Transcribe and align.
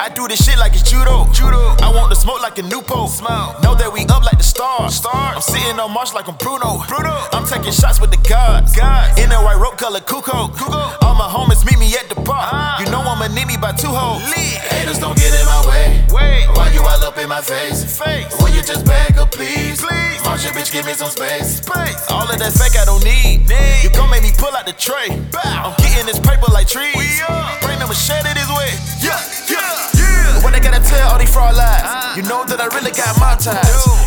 I 0.00 0.08
do 0.08 0.26
this 0.26 0.42
shit 0.42 0.56
like 0.56 0.72
it's 0.72 0.88
judo. 0.88 1.28
Judo. 1.28 1.76
I 1.84 1.92
want 1.92 2.08
to 2.08 2.16
smoke 2.16 2.40
like 2.40 2.56
a 2.56 2.62
Newport. 2.62 3.10
Smoke. 3.10 3.60
Know 3.60 3.76
that 3.76 3.92
we 3.92 4.08
up 4.08 4.24
like 4.24 4.40
the 4.40 4.48
stars. 4.48 4.96
Stars. 4.96 5.36
I'm 5.36 5.44
sitting 5.44 5.76
on 5.76 5.92
Mars 5.92 6.14
like 6.16 6.24
I'm 6.26 6.40
Bruno. 6.40 6.80
Bruno. 6.88 7.12
I'm 7.36 7.44
taking 7.44 7.68
shots 7.68 8.00
with 8.00 8.08
the 8.08 8.16
gods. 8.24 8.72
Gods. 8.72 9.20
In 9.20 9.28
a 9.28 9.36
white 9.44 9.60
rope 9.60 9.76
color 9.76 10.00
Kukoc. 10.00 10.56
Kukoc. 10.56 11.04
All 11.04 11.12
my 11.20 11.28
homies 11.28 11.68
meet 11.68 11.76
me 11.76 11.92
at 12.00 12.08
the 12.08 12.16
bar. 12.16 12.48
Ah. 12.48 12.80
You 12.80 12.88
know 12.88 13.04
I'ma 13.04 13.28
need 13.28 13.44
me 13.44 13.60
by 13.60 13.76
two 13.76 13.92
hoes. 13.92 14.24
Haters 14.72 14.96
don't 14.98 15.20
get 15.20 15.36
in 15.36 15.44
my 15.44 15.60
way. 15.68 16.00
Wait. 16.08 16.48
Why 16.56 16.72
you 16.72 16.80
all 16.80 17.04
up 17.04 17.18
in 17.20 17.28
my 17.28 17.44
face? 17.44 17.84
Face. 17.84 18.32
Will 18.40 18.56
you 18.56 18.64
just 18.64 18.88
back 18.88 19.20
up, 19.20 19.32
please? 19.36 19.84
Please. 19.84 20.24
Martian, 20.24 20.56
bitch, 20.56 20.72
give 20.72 20.86
me 20.88 20.96
some 20.96 21.12
space. 21.12 21.60
Space. 21.60 22.08
All 22.08 22.24
of 22.24 22.38
that 22.40 22.56
fake 22.56 22.72
I 22.80 22.88
don't 22.88 23.04
need. 23.04 23.44
Need. 23.44 23.84
You 23.84 23.90
gon' 23.92 24.08
make 24.08 24.22
me 24.24 24.32
pull 24.32 24.56
out 24.56 24.64
the 24.64 24.72
tray. 24.72 25.12
Bow. 25.28 25.44
I'm 25.44 25.76
getting 25.84 26.08
this 26.08 26.20
paper 26.20 26.48
like 26.48 26.68
trees. 26.72 26.96
We 26.96 27.20
up. 27.28 27.60
Bring 27.60 27.78
the 27.78 27.86
machete 27.86 28.32
fraud 31.30 31.54
lies? 31.54 31.82
Uh. 31.86 32.18
you 32.18 32.22
know 32.26 32.42
that 32.44 32.58
I 32.58 32.66
really 32.74 32.90
got 32.90 33.14
my 33.22 33.38
ties. 33.38 33.62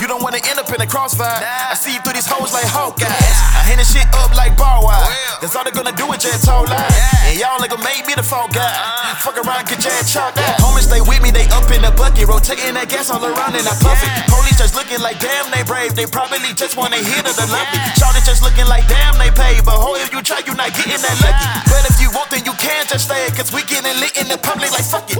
You 0.00 0.06
don't 0.06 0.22
wanna 0.22 0.38
end 0.46 0.58
up 0.58 0.70
in 0.70 0.80
a 0.80 0.86
crossfire. 0.86 1.42
I 1.42 1.74
see 1.74 1.94
you 1.94 2.00
through 2.00 2.14
these 2.14 2.30
hoes 2.30 2.54
like 2.54 2.66
Hawkeyes. 2.70 3.38
I 3.58 3.66
hand 3.66 3.82
this 3.82 3.90
shit 3.90 4.06
up 4.14 4.30
like 4.38 4.54
bar 4.56 4.82
wire. 4.82 5.02
That's 5.42 5.54
all 5.58 5.66
they're 5.66 5.74
gonna 5.74 5.94
do 5.94 6.06
is 6.14 6.22
just 6.22 6.46
told 6.46 6.70
lies. 6.70 6.94
And 7.26 7.38
y'all 7.38 7.58
nigga 7.58 7.78
made 7.82 8.06
me 8.06 8.14
the 8.14 8.22
fall 8.22 8.46
guy. 8.48 8.62
Uh. 8.62 9.18
Fuck 9.26 9.42
around, 9.42 9.66
get 9.66 9.82
your 9.82 9.92
ass 9.98 10.10
chopped 10.10 10.38
out. 10.38 10.62
Homies 10.62 10.86
stay 10.86 11.02
with 11.02 11.20
me, 11.20 11.34
they 11.34 11.46
up 11.50 11.66
in 11.74 11.82
the 11.82 11.90
bucket. 11.98 12.30
Rotating 12.30 12.78
that 12.78 12.88
gas 12.88 13.10
all 13.10 13.22
around 13.22 13.58
and 13.58 13.66
I 13.66 13.74
puff 13.82 13.98
it. 13.98 14.10
Police 14.30 14.58
just 14.58 14.78
looking 14.78 15.02
like 15.02 15.18
damn 15.18 15.50
they 15.50 15.66
brave. 15.66 15.98
They 15.98 16.06
probably 16.06 16.54
just 16.54 16.78
wanna 16.78 17.02
hit 17.10 17.26
her 17.26 17.34
the 17.34 17.46
me. 17.50 17.60
Shawty 17.98 18.22
just 18.22 18.42
looking 18.46 18.66
like 18.70 18.86
damn 18.86 19.18
they 19.18 19.34
paid. 19.34 19.66
But 19.66 19.78
ho, 19.82 19.98
if 19.98 20.14
you 20.14 20.22
try, 20.22 20.40
you 20.46 20.54
not 20.54 20.70
getting 20.74 21.02
that 21.02 21.16
lucky. 21.22 21.46
But 21.66 21.82
if 21.90 21.98
you 21.98 22.14
want, 22.14 22.30
then 22.30 22.46
you 22.46 22.54
can 22.54 22.86
just 22.86 23.10
stay. 23.10 23.26
Cause 23.34 23.50
we 23.50 23.66
getting 23.66 23.94
lit 23.98 24.14
in 24.14 24.30
the 24.30 24.38
public 24.38 24.70
like 24.70 24.86
fuck 24.86 25.10
it. 25.10 25.18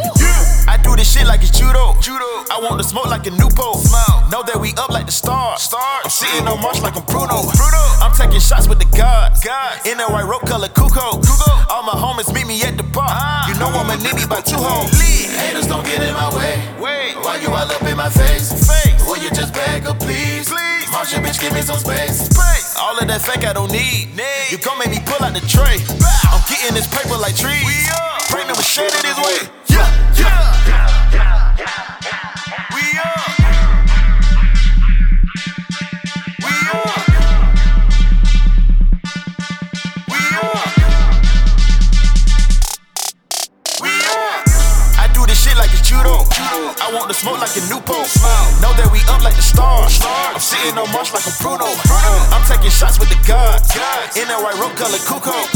I 1.18 1.26
do 1.26 1.26
this 1.26 1.26
shit 1.26 1.26
like 1.26 1.42
it's 1.42 1.58
judo. 1.58 1.94
Judo. 2.00 2.24
I 2.50 2.58
want 2.62 2.80
to 2.80 2.86
smoke 2.86 3.06
like 3.06 3.26
a 3.26 3.30
Newport. 3.30 3.82
Smoke. 3.82 4.30
Know 4.30 4.42
that 4.42 4.58
we 4.60 4.70
up 4.78 4.90
like 4.90 5.06
the 5.06 5.12
stars. 5.12 5.62
Stars. 5.62 6.04
I'm 6.04 6.10
sitting 6.10 6.46
on 6.46 6.60
Mars 6.60 6.80
like 6.80 6.96
I'm 6.96 7.04
Bruno. 7.04 7.42
Bruno. 7.42 7.82
I'm 8.00 8.12
taking 8.14 8.40
shots 8.40 8.68
with 8.68 8.78
the 8.78 8.88
gods. 8.96 9.42
Gods. 9.42 9.86
In 9.86 9.98
that 9.98 10.10
white 10.10 10.26
rope 10.26 10.46
color 10.46 10.68
Kukoc. 10.68 11.22
Kukoc. 11.22 11.70
All 11.70 11.82
my 11.82 11.94
homies 11.94 12.32
meet 12.32 12.46
me 12.46 12.62
at 12.62 12.76
the 12.76 12.82
bar. 12.82 13.08
Ah. 13.08 13.48
You 13.48 13.54
know 13.58 13.68
I'ma 13.68 13.98
need 13.98 14.14
me 14.14 14.26
by 14.26 14.40
two 14.40 14.58
hoes. 14.58 14.94
Haters 14.98 15.66
don't 15.66 15.84
get 15.84 16.02
in 16.02 16.14
my 16.14 16.30
way. 16.34 16.58
Wait. 16.78 17.14
Why 17.22 17.38
you 17.42 17.48
all 17.50 17.66
up 17.66 17.82
in 17.82 17.96
my 17.96 18.10
face? 18.10 18.54
Face. 18.54 18.98
Will 19.06 19.18
you 19.18 19.30
just 19.30 19.52
back 19.54 19.84
up, 19.86 19.98
please? 19.98 20.48
Please. 20.48 20.86
Martian, 20.90 21.22
bitch, 21.22 21.40
give 21.40 21.52
me 21.52 21.62
some 21.62 21.78
space. 21.78 22.30
Space. 22.30 22.76
All 22.78 22.96
of 22.96 23.06
that 23.06 23.22
fake 23.22 23.44
I 23.44 23.52
don't 23.52 23.70
need. 23.70 24.14
Need. 24.14 24.50
You 24.50 24.58
gon' 24.58 24.78
make 24.78 24.90
me 24.90 25.00
pull 25.04 25.20
out 25.24 25.34
the 25.34 25.44
tray. 25.46 25.82
Bow. 25.98 26.32
I'm 26.32 26.42
getting 26.48 26.74
this 26.74 26.88
paper 26.88 27.18
like 27.18 27.36
trees. 27.36 27.64
We 27.66 27.76
up. 27.92 28.17
To 47.08 47.16
smoke 47.16 47.40
like 47.40 47.56
a 47.56 47.64
Newport. 47.72 48.04
Know 48.60 48.68
that 48.76 48.92
we 48.92 49.00
up 49.08 49.24
like 49.24 49.32
the 49.32 49.40
stars. 49.40 49.96
I'm 50.04 50.44
sitting 50.44 50.76
on 50.76 50.92
Mars 50.92 51.08
like 51.08 51.24
I'm 51.24 51.32
Bruno. 51.40 51.64
I'm 52.36 52.44
taking 52.44 52.68
shots 52.68 53.00
with 53.00 53.08
the 53.08 53.16
gods. 53.24 53.72
In 54.12 54.28
that 54.28 54.36
white 54.44 54.60
rope 54.60 54.76
color 54.76 55.00
Kukoc. 55.08 55.48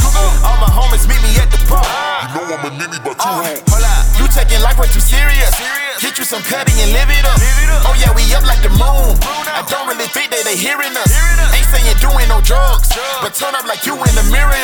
All 0.49 0.57
my 0.65 0.73
homies 0.73 1.05
meet 1.05 1.21
me 1.21 1.29
at 1.37 1.53
the 1.53 1.61
bar. 1.69 1.85
You 1.85 2.41
know 2.41 2.57
I'm 2.57 2.65
a 2.65 2.71
ninny 2.73 2.97
by 3.05 3.13
two 3.13 3.29
Uh, 3.29 3.53
hold 3.69 3.85
up. 3.85 4.01
You 4.17 4.25
taking 4.33 4.65
life 4.65 4.81
way 4.81 4.89
too 4.97 5.05
serious. 5.05 5.53
Get 6.01 6.17
you 6.17 6.25
some 6.25 6.41
cutty 6.41 6.73
and 6.81 6.97
live 6.97 7.13
it 7.13 7.21
up. 7.29 7.37
Oh 7.85 7.93
yeah, 8.01 8.17
we 8.17 8.25
up 8.33 8.49
like 8.49 8.65
the 8.65 8.73
moon. 8.73 9.13
I 9.53 9.61
don't 9.69 9.85
really 9.93 10.09
think 10.09 10.33
that 10.33 10.49
they 10.49 10.57
hearing 10.57 10.97
us. 10.97 11.13
Ain't 11.53 11.69
saying 11.69 12.01
doing 12.01 12.33
no 12.33 12.41
drugs, 12.41 12.89
but 13.21 13.37
turn 13.37 13.53
up 13.53 13.69
like 13.69 13.85
you 13.85 13.93
in 13.93 14.15
the 14.17 14.25
mirror. 14.33 14.57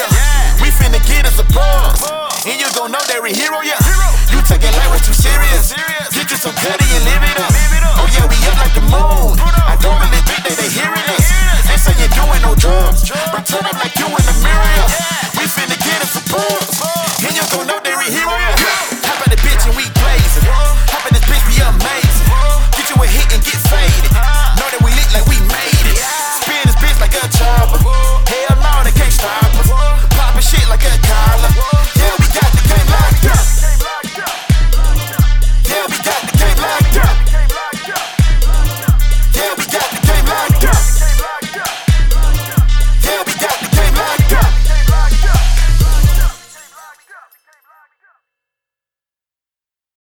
We 0.65 0.73
finna 0.73 1.05
get 1.05 1.29
us 1.29 1.37
a 1.37 1.45
buzz, 1.53 2.01
and 2.49 2.57
you 2.57 2.67
gon' 2.73 2.97
know 2.97 3.05
that 3.13 3.21
we 3.21 3.37
hero, 3.37 3.61
yeah. 3.61 3.77